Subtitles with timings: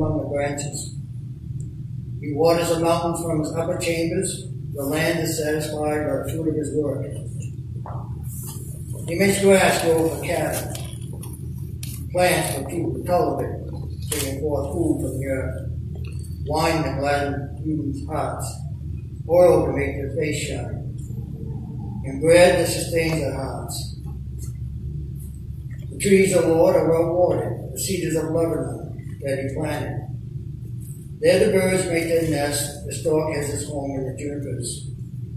[0.00, 0.96] among the branches.
[2.20, 4.46] He waters the mountains from his upper chambers.
[4.72, 7.04] The land is satisfied by the fruit of his work.
[9.06, 10.72] He makes grass grow for cattle,
[12.12, 13.66] plants for people to cultivate,
[14.10, 15.70] bringing forth food from the earth,
[16.46, 18.46] wine to gladden human hearts,
[19.28, 20.96] oil to make their face shine,
[22.04, 24.00] and bread that sustains their hearts.
[25.90, 28.89] The trees of Lord are well watered, the cedars of Lebanon
[29.20, 30.06] that he planted.
[31.20, 34.90] There the birds make their nest, the stork has its home in the junipers.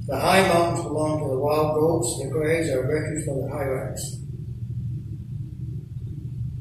[0.05, 3.53] The high mountains belong to the wild goats, the crags are a refuge for the
[3.53, 3.99] hyrax.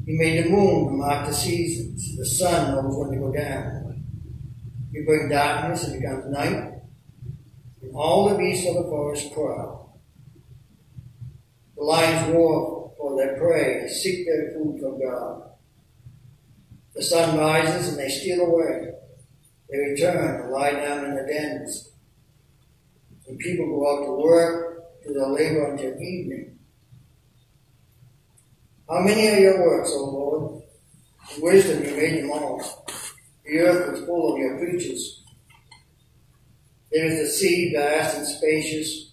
[0.05, 2.17] He made the moon to mark the seasons.
[2.17, 4.03] The sun knows when to go down.
[4.91, 6.73] You bring darkness, it becomes night,
[7.81, 9.73] and all the beasts of the forest cry.
[11.75, 15.52] The lions roar for their prey seek their food from God.
[16.95, 18.91] The sun rises and they steal away.
[19.69, 21.91] They return and lie down in the dens.
[23.27, 26.59] The people go out to work, to their labor until evening.
[28.87, 30.63] How many are your works, O Lord?
[31.35, 32.85] In wisdom you made them all.
[33.45, 35.23] The earth was full of your creatures.
[36.91, 39.09] There is the sea, vast and spacious,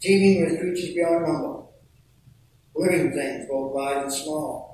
[0.00, 1.62] teeming with creatures beyond number,
[2.74, 4.71] living things, both large and small.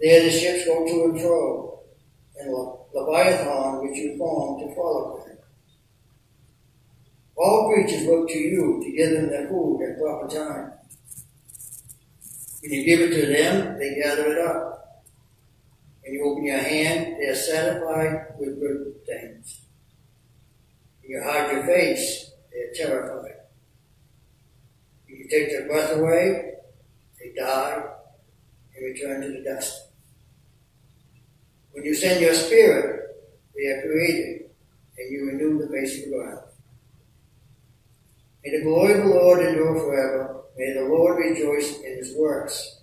[0.00, 1.80] There the ships go to and fro,
[2.36, 2.52] and
[2.92, 5.38] Leviathan which you formed to follow them.
[7.36, 10.72] All creatures look to you to give them their food at proper time.
[12.60, 15.04] When you give it to them, they gather it up.
[16.02, 19.62] When you open your hand, they are satisfied with good things.
[21.00, 23.36] When you hide your face, they are terrified.
[25.06, 26.54] When you take their breath away,
[27.18, 27.93] they die
[28.76, 29.88] and return to the dust.
[31.72, 33.16] When you send your spirit,
[33.56, 34.50] they are created,
[34.96, 36.40] and you renew the face of the ground.
[38.44, 40.42] May the glory of the Lord endure forever.
[40.56, 42.80] May the Lord rejoice in his works.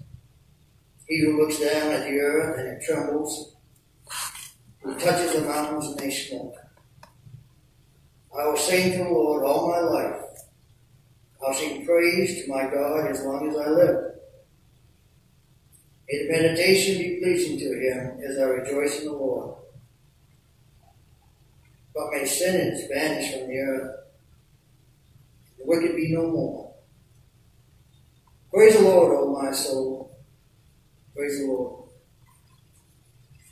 [1.07, 3.55] He who looks down at the earth and it trembles,
[4.81, 6.55] who touches the mountains and they smoke.
[8.37, 10.21] I will sing to the Lord all my life.
[11.45, 14.10] I'll sing praise to my God as long as I live.
[16.11, 19.55] May the meditation be pleasing to him as I rejoice in the Lord.
[21.95, 23.95] But may sinners vanish from the earth
[25.57, 26.73] the wicked be no more.
[28.53, 30.17] Praise the Lord, O my soul.
[31.15, 31.89] Praise the Lord.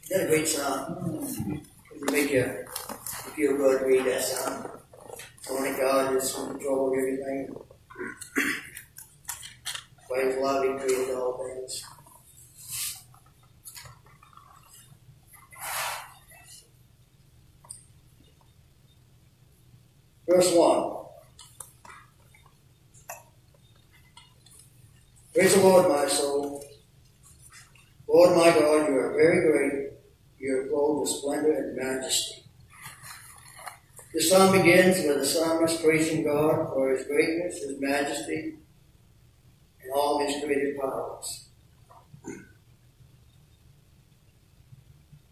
[0.03, 1.63] Isn't that a great song?
[1.95, 2.65] It make you,
[3.35, 4.69] feel good to read that song.
[5.49, 7.55] Only God is in control of everything.
[10.09, 11.83] By his love created all things.
[20.29, 20.93] Verse 1.
[25.33, 26.63] Praise the Lord, my soul.
[28.07, 29.93] Lord my God, you are very great.
[30.37, 32.43] You are clothed with splendor and majesty.
[34.13, 38.59] The psalm begins with the psalmist praising God for his greatness, his majesty,
[39.81, 41.47] and all his creative powers.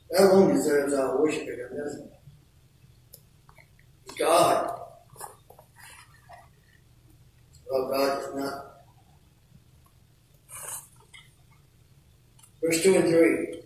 [0.10, 2.14] That alone deserves our worship of him, doesn't it?
[4.18, 4.77] God.
[7.70, 8.64] Well, God is not
[12.62, 13.62] Verse 2 and 3.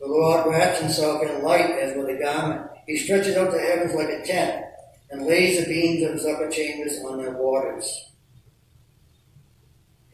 [0.00, 2.70] The Lord wraps himself in light as with a garment.
[2.86, 4.64] He stretches out the heavens like a tent
[5.10, 8.10] and lays the beams of his upper chambers on their waters.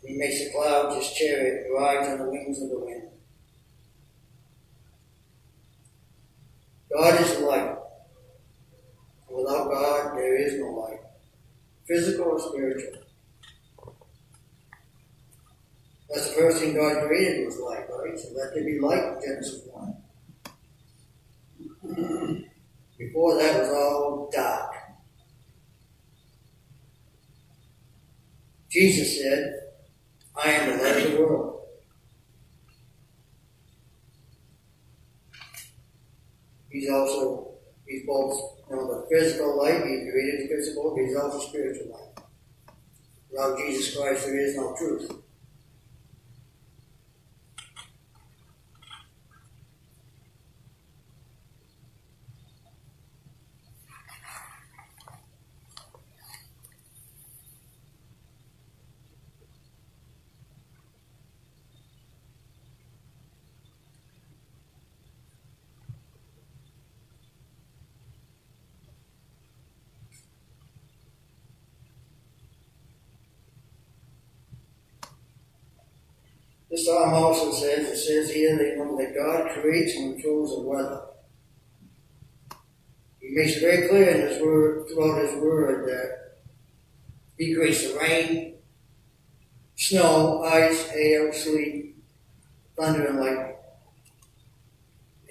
[0.05, 3.03] He makes the clouds his chariot and rides on the wings of the wind.
[6.93, 7.77] God is light.
[9.29, 11.01] Without God, there is no light,
[11.87, 13.03] physical or spiritual.
[16.11, 18.19] That's the first thing God created was light, right?
[18.19, 19.97] So let there be light Genesis 1.
[22.99, 24.73] Before that was all dark.
[28.71, 29.55] Jesus said,
[30.37, 31.61] I am the light of the world.
[36.71, 37.55] He's also,
[37.87, 42.25] he's both, know, the physical light, he created physical, he's also spiritual light.
[43.31, 45.11] Without Jesus Christ, there is no truth.
[76.77, 81.07] The psalm also says, it says here that, God creates and controls the weather.
[83.19, 86.37] He makes it very clear in his word, throughout his word, that
[87.39, 88.57] he creates the rain,
[89.77, 91.97] snow, ice, hail, sleet,
[92.77, 93.57] thunder, and lightning.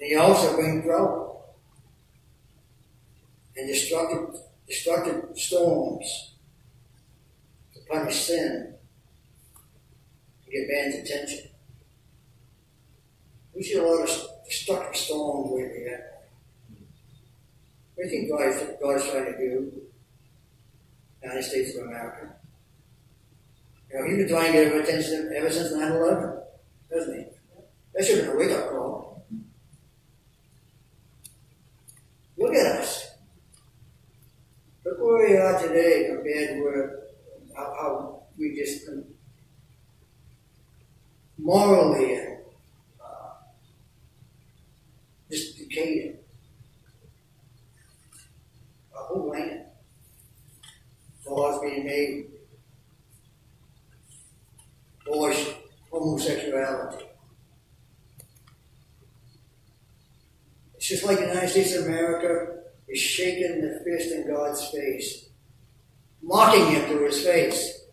[0.00, 1.42] And he also brings drought
[3.56, 4.34] and destructive,
[4.66, 6.32] destructive storms
[7.72, 8.74] to punish sin
[10.46, 11.50] to get man's attention.
[13.54, 15.86] We see a lot of destructive storms lately.
[17.94, 19.72] What do you think God is, God is trying to do?
[21.22, 22.34] United States of America.
[23.90, 26.38] You know, he's been trying to get attention ever since 9 11,
[26.90, 27.24] doesn't he?
[27.94, 29.26] That should have been a wake up call.
[32.36, 33.10] Look at us.
[34.84, 36.98] Look where we are today compared to where,
[37.56, 38.86] how, how we just
[41.38, 42.38] morally and
[43.00, 43.30] uh,
[45.30, 46.18] just decayed.
[48.94, 49.62] A whole land.
[51.28, 52.26] Laws being made.
[55.06, 55.54] Abortion,
[55.90, 57.04] homosexuality.
[60.76, 65.28] It's just like the United States of America is shaking the fist in God's face,
[66.22, 67.86] mocking him to his face.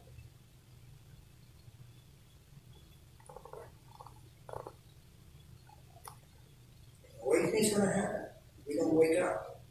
[7.21, 8.25] What do you think is going to happen?
[8.67, 9.61] We don't wake up.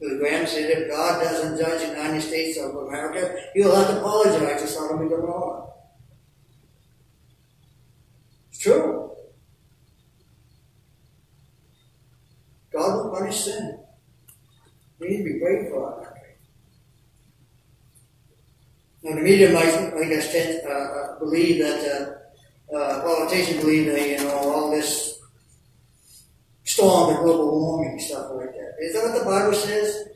[0.00, 3.98] The Graham said if God doesn't judge the United States of America, he'll have to
[4.00, 5.66] apologize to Sodom and Gomorrah.
[8.50, 9.12] It's true.
[12.72, 13.78] God will punish sin.
[14.98, 16.20] We need to be grateful for our country.
[19.04, 22.23] Now, the media might, I guess, tend, uh, uh, believe that uh,
[22.72, 25.18] uh, politicians believe that you know all this
[26.64, 28.74] storm and global warming stuff like that.
[28.80, 30.08] Is that what the Bible says?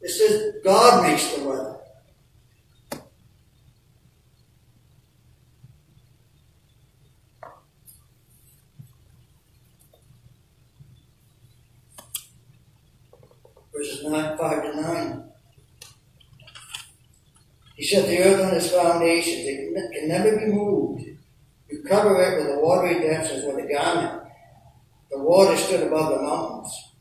[0.00, 1.80] It says God makes the weather.
[13.80, 15.29] verses 9, 5 to 9.
[17.80, 19.46] He set the earth on its foundations.
[19.46, 21.02] It can never be moved.
[21.70, 24.22] You cover it with a watery depths as with a garment.
[25.10, 26.92] The water stood above the mountains.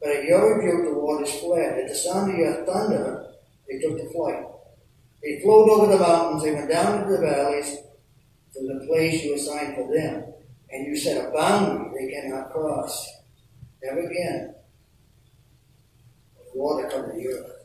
[0.00, 1.80] But at your rebuke, the waters fled.
[1.80, 3.26] At the sound of your thunder,
[3.68, 4.44] they took to flight.
[5.20, 6.44] They flowed over the mountains.
[6.44, 7.76] They went down into the valleys
[8.52, 10.32] to the place you assigned for them.
[10.70, 13.04] And you set a boundary they cannot cross.
[13.82, 14.54] Never again
[16.54, 17.63] will water to the earth.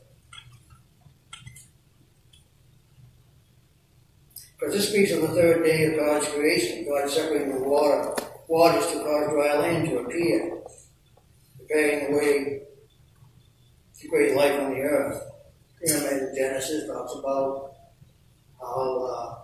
[4.60, 8.14] Because this speaks of the third day of God's creation, God separating the water,
[8.46, 10.60] waters to cause dry land to appear,
[11.56, 12.62] preparing the way
[13.98, 15.22] to create life on the earth.
[15.82, 17.72] You know, Genesis talks about
[18.60, 19.34] how uh,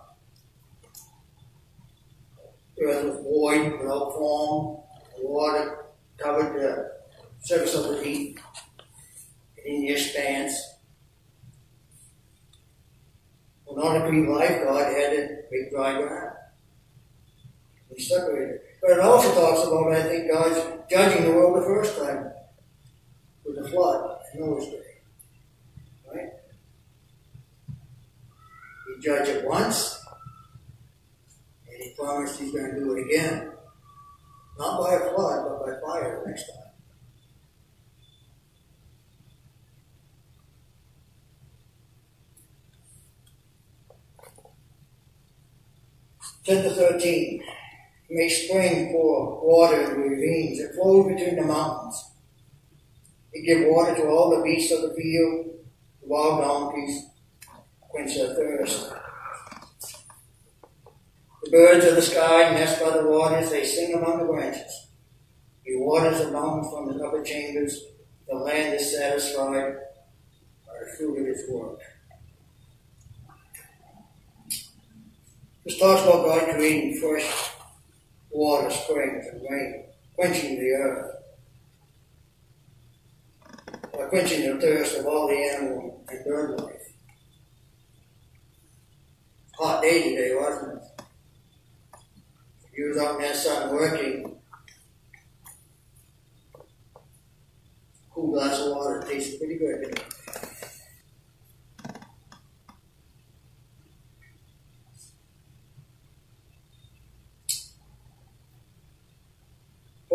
[2.77, 4.83] the earth was void, without form,
[5.17, 5.85] the water
[6.17, 6.91] covered the
[7.39, 8.39] surface of the deep
[9.65, 10.66] in the stance.
[13.87, 16.35] Order to be life, God had to make dry ground.
[17.95, 18.59] He separated.
[18.81, 22.31] But it also talks about, I think, God's judging the world the first time
[23.45, 24.81] with the flood in Noah's day.
[26.13, 26.29] Right?
[28.87, 30.03] He judged it once,
[31.71, 33.51] and he promised he's going to do it again.
[34.59, 36.66] Not by a flood, but by fire next time.
[46.47, 47.43] 10 to 13.
[48.09, 50.59] May spring pour water in the ravines.
[50.59, 52.11] that flow between the mountains.
[53.33, 55.47] It give water to all the beasts of the field,
[56.01, 57.03] the wild donkeys,
[57.81, 58.93] quench their thirst.
[61.43, 64.87] The birds of the sky nest by the waters, they sing among the branches.
[65.63, 67.83] He waters the mountains from his upper chambers.
[68.29, 69.75] The land is satisfied
[70.65, 71.81] by the fruit of his work.
[75.67, 77.51] This talks about God creating fresh
[78.29, 79.83] water, springs, and rain,
[80.15, 81.15] quenching the earth,
[83.91, 86.93] by quenching the thirst of all the animal and bird life.
[89.57, 91.03] Hot day today, wasn't it?
[92.73, 94.39] You was out in that sun working.
[98.15, 100.01] Cool glass of water tastes pretty good.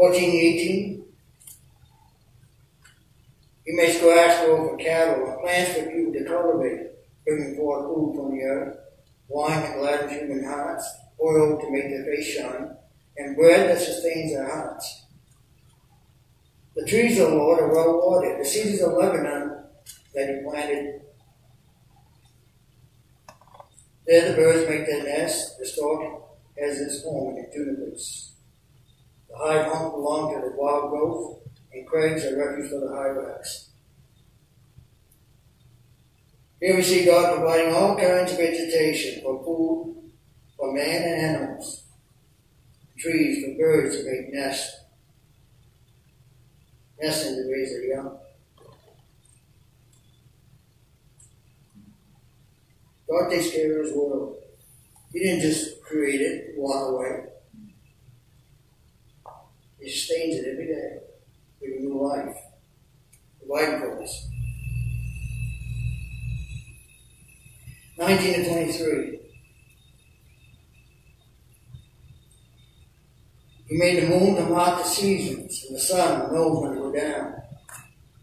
[0.03, 1.05] 1418.
[3.65, 6.91] He makes grass grow for cattle and plants for people to cultivate,
[7.25, 8.79] bringing forth food from the earth,
[9.29, 10.85] wine that gladdens human hearts,
[11.23, 12.77] oil to make their face shine,
[13.17, 15.05] and bread that sustains their hearts.
[16.75, 19.67] The trees of the Lord are well watered, the cedars of Lebanon
[20.17, 21.01] that he planted.
[24.09, 26.25] There the birds make their nests, the stork
[26.59, 28.32] has its home in the junipers.
[29.33, 31.39] The high hump belong to the wild growth,
[31.73, 33.71] and crags are refuge for the hyrax.
[36.61, 40.13] Here we see God providing all kinds of vegetation for food
[40.57, 41.85] for man and animals,
[42.99, 44.77] trees for birds to make nests,
[47.01, 48.19] and to raise their young.
[53.09, 54.37] God takes care of his world.
[55.13, 57.32] He didn't just create it, walk away.
[59.83, 60.99] He sustains it every day,
[61.61, 62.37] giving new life,
[64.01, 64.29] us.
[67.99, 69.19] 19 to 23.
[73.67, 76.93] He made the moon to mark the seasons, and the sun knows when to go
[76.93, 77.43] down.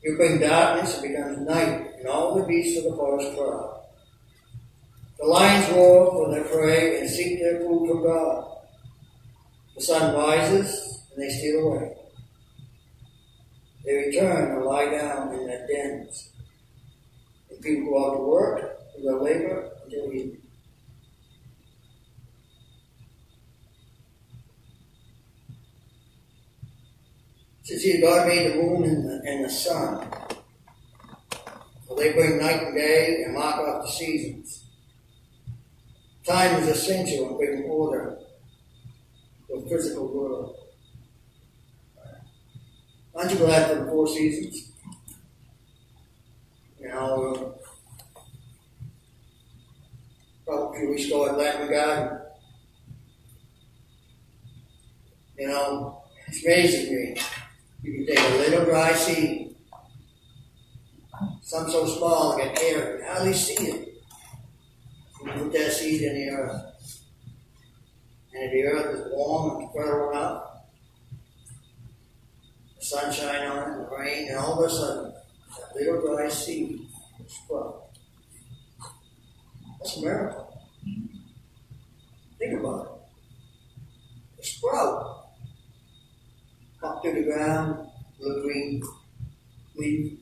[0.01, 3.80] You bring darkness, it becomes night, and all the beasts of the forest cry.
[5.20, 8.46] The lions roar for their prey and seek their food from God.
[9.75, 10.88] The sun rises,
[11.20, 11.94] and they steal away.
[13.84, 16.32] They return and lie down in their dens.
[17.50, 20.42] And people go out to work, to their labor, until evening.
[27.64, 30.08] So see, God made the moon and the, and the sun.
[31.88, 34.64] So they bring night and day and mark off the seasons.
[36.26, 38.20] Time is essential in bringing order
[39.48, 40.59] to the physical world.
[43.16, 44.72] Aren't you glad for the four seasons?
[46.80, 47.70] You know, uh,
[50.46, 52.20] probably a few weeks ago at Latin Garden.
[55.38, 57.22] You know, it's amazing me.
[57.82, 59.56] You can take a little dry seed,
[61.42, 63.94] some so small, get air, you hardly see it.
[65.24, 66.66] You put that seed in the earth.
[68.34, 70.49] And if the earth is warm and fertile enough,
[72.89, 75.13] sunshine on it, rain, and all of a sudden,
[75.58, 76.79] that little dry seed
[77.27, 77.89] sprout.
[79.77, 80.62] That's a miracle.
[82.39, 84.41] Think about it.
[84.41, 85.27] A sprout
[86.81, 87.88] up to the ground,
[88.19, 88.81] little green
[89.75, 90.19] leaf,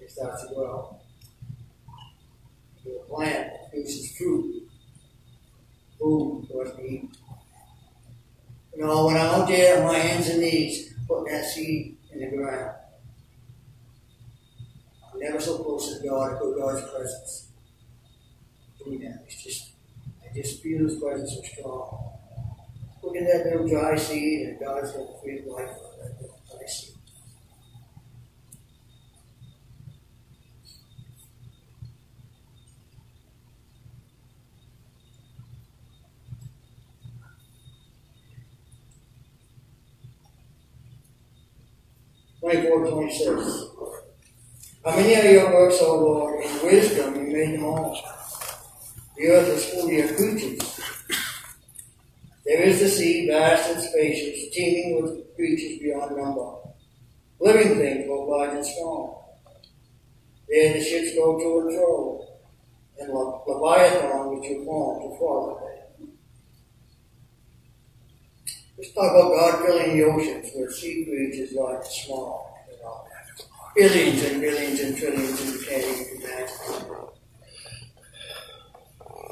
[0.00, 0.98] it starts to grow.
[2.84, 4.64] The plant produces fruit,
[6.00, 7.08] food for us to eat.
[8.74, 12.20] You know, when I'm out there on my hands and knees, putting that seed in
[12.20, 12.76] the ground,
[15.12, 17.48] I'm never so close to God, to God's presence.
[18.84, 19.72] Doing that, it's just,
[20.22, 22.10] I just feel His presence so strong.
[23.02, 25.70] Look at that little dry seed, and God's going to create life
[42.62, 43.64] 24, 26.
[44.84, 47.98] How many of your works, O Lord, in wisdom you made them all.
[49.16, 50.80] The earth is full of your creatures.
[52.44, 56.56] There is the sea, vast and spacious, teeming with creatures beyond number.
[57.40, 59.40] Living things both large and small.
[60.48, 62.26] There the ships go to and fro,
[63.00, 65.83] and Leviathan which you formed to follow it.
[68.84, 72.54] Let's talk about God filling the oceans where sea creatures and small.
[72.70, 73.06] You know,
[73.74, 77.06] billions and billions and trillions and can't even imagine.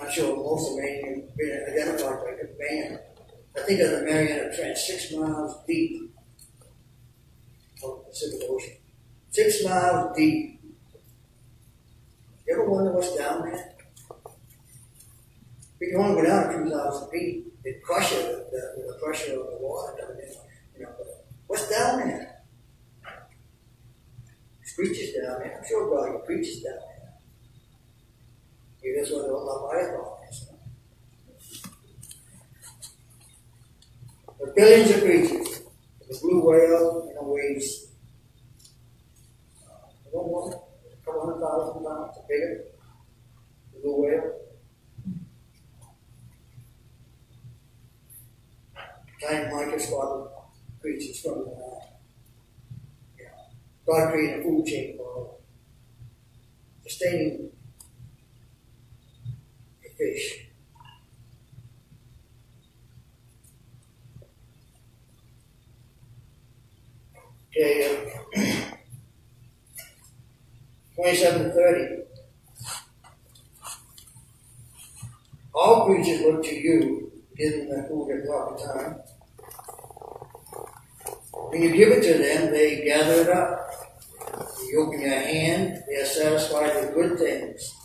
[0.00, 3.00] I'm sure most of even been identified by the band.
[3.54, 6.14] I think of the Mariana Trench, six miles deep
[7.82, 8.76] on the Pacific Ocean.
[9.32, 10.62] Six miles deep.
[12.46, 13.74] You ever wonder what's down there?
[15.78, 18.98] You want to go down a few thousand feet, it crush it with the, the
[19.02, 20.18] pressure of the water.
[20.76, 20.90] You know,
[21.46, 22.28] what's down there?
[24.74, 25.58] Creatures down there.
[25.58, 27.12] I'm sure God creatures down there.
[28.82, 30.48] Maybe that's what the Leviathan is.
[34.38, 35.62] There are billions of creatures.
[36.08, 37.86] The blue whale and the waves.
[39.62, 42.64] Uh, one more, a couple hundred thousand pounds, bigger.
[43.74, 44.41] The blue whale.
[49.22, 50.32] Giant microscopic
[50.82, 51.82] creatures from the know,
[53.86, 55.36] God created a food chain for
[56.86, 57.50] sustaining
[59.84, 60.46] a fish.
[67.50, 68.42] Okay, uh,
[70.96, 72.02] 2730.
[75.54, 79.00] All creatures look to you, give them the food at proper time.
[81.52, 83.70] When you give it to them, they gather it up.
[84.70, 87.76] You open your hand, they are satisfied with good things.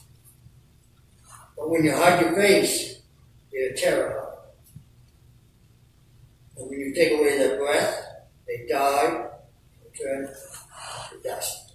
[1.57, 3.01] But when you hide your face,
[3.51, 4.37] they are terrified.
[6.55, 8.05] And when you take away their breath,
[8.47, 9.27] they die
[9.83, 10.33] and turn
[11.09, 11.73] to dust.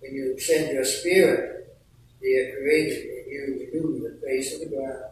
[0.00, 1.76] When you send your spirit,
[2.22, 5.11] they are created and you renew the face of the ground.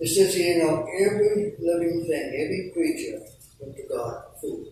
[0.00, 3.20] It says here, know, every living thing, every creature
[3.58, 4.68] went to God food.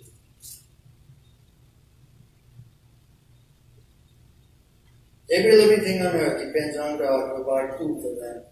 [5.33, 8.45] Every living thing on earth depends on God to provide food for them.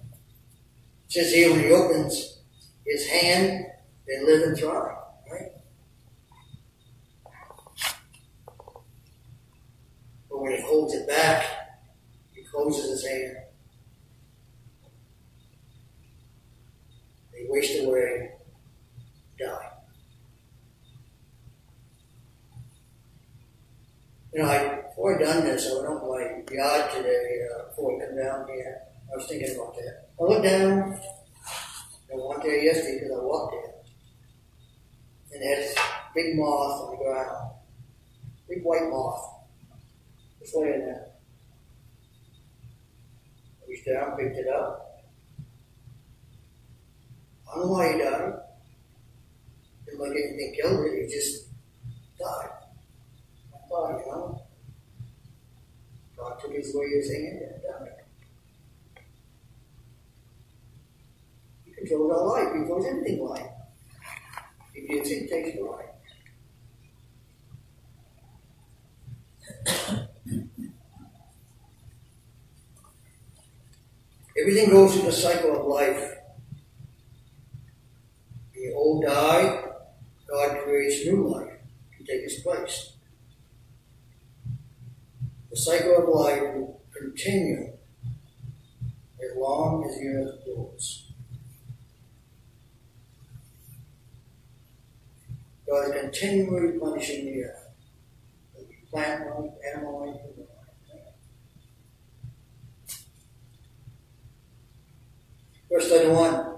[1.16, 2.40] When he opens
[2.84, 3.66] his hand,
[4.08, 4.96] they live and thrive,
[5.30, 5.52] right?
[10.28, 11.44] But when he holds it back,
[12.32, 13.36] he closes his hand.
[17.54, 18.30] Waste away,
[19.38, 19.70] die.
[24.32, 27.94] You know, I, before I done this, I went up my yard today uh, before
[27.94, 28.80] I come down here.
[29.12, 30.08] I was thinking about that.
[30.20, 31.00] I looked down.
[32.12, 33.74] I went there yesterday because I walked there.
[35.32, 35.74] And there's
[36.14, 37.52] big moth on the ground.
[38.48, 39.30] Big white moth.
[40.40, 41.06] Just laying there.
[43.62, 44.93] I reached down, picked it up.
[47.54, 48.00] He died.
[48.00, 48.36] Uh,
[49.86, 51.44] didn't like anything killed it, just
[52.18, 52.50] died.
[53.54, 54.42] I thought, you know.
[56.16, 57.92] God took his way his hand and died.
[61.64, 63.46] He controls our life, he controls everything life.
[64.72, 65.86] He gives it, takes the life.
[74.40, 76.13] Everything goes through the cycle of life.
[78.74, 79.64] Old die,
[80.28, 81.52] God creates new life
[81.98, 82.92] to take its place.
[85.50, 87.72] The cycle of life will continue
[89.22, 91.12] as long as the earth goes.
[95.68, 97.60] God is continually replenishing the earth.
[98.90, 101.14] Plant life, animal life, human life.
[105.70, 106.53] Verse 31.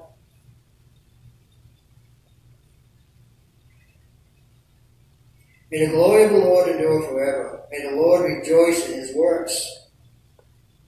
[5.70, 7.62] May the glory of the Lord endure forever.
[7.70, 9.86] May the Lord rejoice in his works.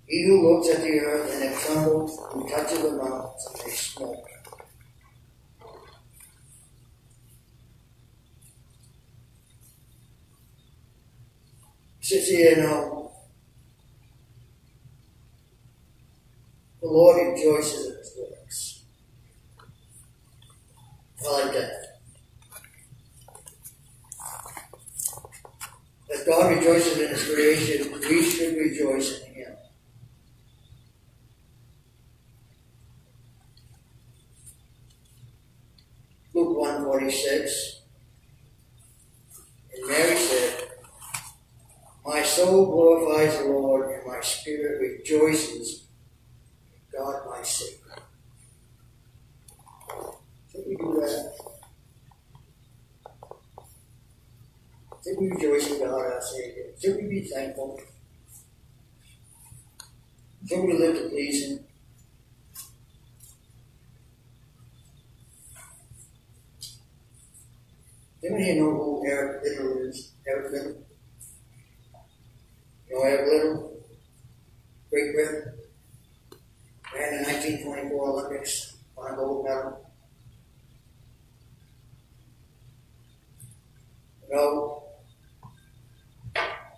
[0.06, 3.76] He who looks at the earth and it trembles, who touches the mountains and they
[3.76, 4.24] smoke.
[12.00, 13.10] Sits here now.
[16.80, 18.84] The Lord rejoices in his works.
[21.22, 21.98] I like that.
[26.14, 29.56] As God rejoices in his creation, we should rejoice in him.
[36.34, 37.82] Luke 146.
[39.74, 40.68] And Mary said,
[42.04, 45.88] My soul glorifies the Lord, and my spirit rejoices
[46.70, 47.78] in God my Savior.
[50.52, 51.38] Should we do that?
[55.04, 56.64] Should we rejoice in God our Savior?
[56.80, 57.80] Should we be thankful?
[60.46, 61.64] Should we live to please Him?
[68.28, 70.12] Anyone here know who Eric Liddell is?
[70.26, 70.82] Eric Liddell?
[72.86, 73.72] You know Eric Liddell?
[74.90, 75.52] Great Britain?
[76.94, 79.90] Ran the 1924 Olympics, won a gold medal.
[84.28, 84.82] You know,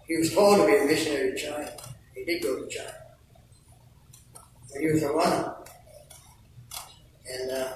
[0.06, 1.72] he was called to be a missionary to China.
[2.14, 2.94] He did go to China.
[4.68, 5.56] When he was a runner.
[7.28, 7.72] And uh,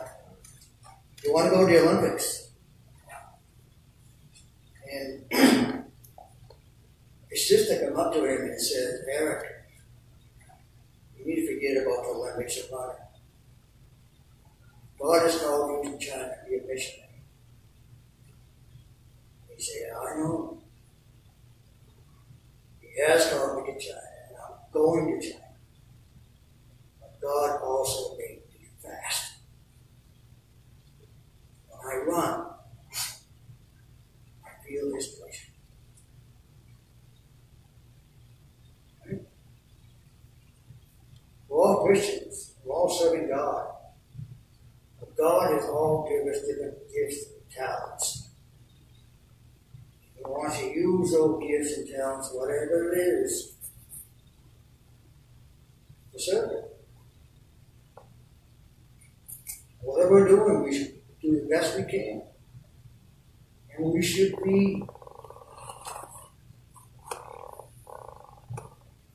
[1.25, 2.44] he wanted to go to the Olympics.
[7.31, 9.45] His sister come up to him and said, Eric,
[11.19, 12.97] you need to forget about the Olympics of running.
[15.01, 17.09] God has called you to China to be a missionary.
[19.57, 20.63] He said, I know.
[22.81, 25.45] He has called me to China, and I'm going to China.
[27.01, 29.39] But God also made me fast.
[31.69, 32.47] When I run,
[34.45, 35.51] I feel His pressure.
[41.55, 42.55] We're all Christians.
[42.65, 43.67] We're all serving God.
[44.99, 48.29] But God has all given us different gifts and talents.
[50.17, 53.55] He wants to use those gifts and talents, whatever it is,
[56.13, 56.65] to serve Him.
[59.83, 62.23] Whatever we're doing, we should do the best we can.
[63.77, 64.83] And we should be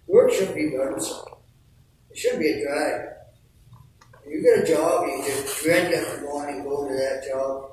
[0.08, 1.26] work should be burdensome.
[2.12, 3.10] It shouldn't be a drag.
[4.28, 7.72] You get a job, you just dread every morning, go to that job.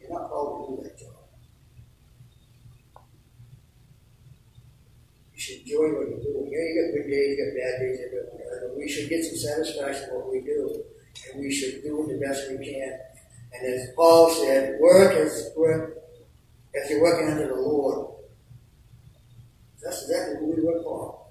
[0.00, 1.14] You're not called to do that job.
[5.34, 6.48] You should enjoy what you're doing.
[6.50, 8.68] Yeah, you got good days, you got bad days, everywhere.
[8.68, 10.84] But we should get some satisfaction in what we do.
[11.32, 12.98] And we should do the best we can.
[13.52, 15.98] And as Paul said, work as work
[16.74, 18.14] as you're working under the Lord.
[19.82, 21.26] That's exactly who we work for.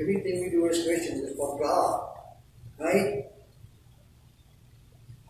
[0.00, 2.08] Everything we do as Christians is for God.
[2.78, 3.24] Right?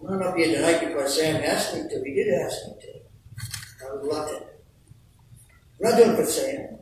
[0.00, 2.04] I'm not up here tonight because Sam asked me to.
[2.04, 3.86] He did ask me to.
[3.86, 4.42] I was reluctant.
[5.78, 6.78] I'm not doing it for Sam.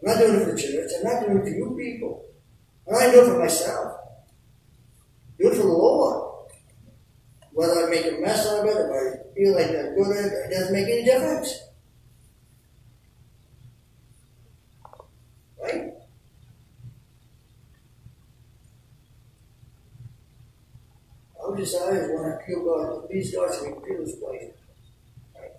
[0.00, 0.90] I'm not doing it for the church.
[0.98, 2.24] I'm not doing it for you people.
[2.88, 3.98] I'm doing it for myself.
[5.38, 6.48] Do it for the Lord.
[7.52, 10.50] Whether I make a mess of it, or I feel like I'm good at it,
[10.50, 11.62] doesn't make any difference.
[15.60, 15.94] Right?
[21.42, 24.52] Our desire is want to kill God, please so we can feel His pleasure.
[25.34, 25.50] Right?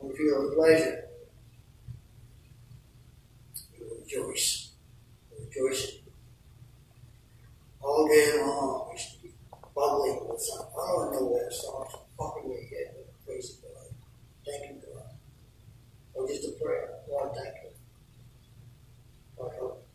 [0.00, 1.04] We feel His pleasure.
[3.78, 4.67] We rejoice.
[5.58, 5.98] Rejoice
[7.80, 8.88] all day long.
[8.92, 9.32] We should be
[9.74, 10.60] bubbling with some.
[10.60, 11.96] I don't know where it starts.
[12.16, 13.94] Popping your head with praise God.
[14.46, 15.02] Thank you, God.
[16.14, 16.90] Or just a prayer.
[17.08, 17.70] Lord, thank you.
[19.38, 19.88] Lord, help.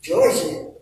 [0.00, 0.74] Rejoice in it.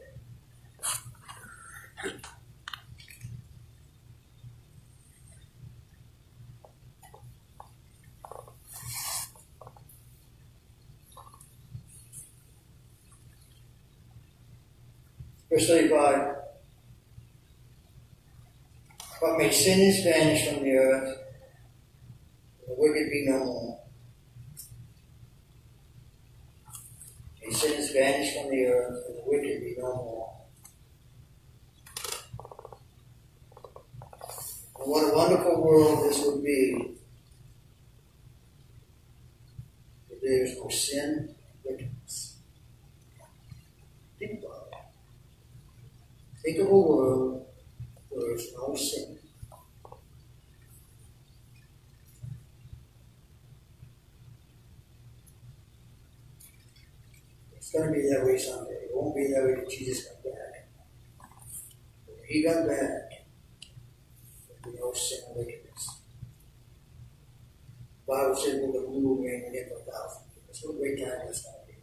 [15.62, 16.37] Verse 35.
[19.20, 21.18] But may sinners vanish from the earth,
[22.59, 23.81] and the wicked be no more.
[27.40, 30.37] May sinners vanish from the earth, and the wicked be no more.
[34.81, 36.96] And what a wonderful world this would be
[40.11, 42.38] if there is no sin and wickedness.
[44.18, 44.79] Think about it.
[46.42, 47.46] Think of a world
[48.09, 49.18] where there is no sin.
[57.72, 58.85] It's going to be that way someday.
[58.85, 60.68] It won't be that way when Jesus comes back.
[62.04, 63.24] When he comes back,
[64.61, 66.02] there'll be no sin and wickedness.
[68.04, 70.61] The Bible says we're going to rule and for a thousand years.
[70.62, 71.78] What a great time that's going to be.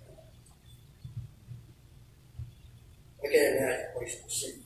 [3.23, 4.63] I can't imagine a place of sin.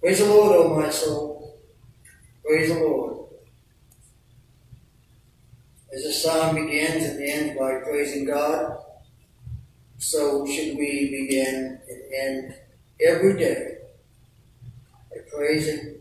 [0.00, 1.32] Praise the Lord, O my soul.
[2.44, 3.28] Praise the Lord.
[5.94, 7.56] As the psalm begins and ends
[8.26, 8.78] God,
[9.98, 12.54] so should we begin and end
[13.00, 13.78] every day
[15.10, 15.91] by praising,